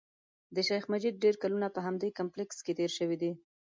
[0.55, 3.31] د شیخ مجید ډېر کلونه په همدې کمپلېکس کې تېر شوي دي.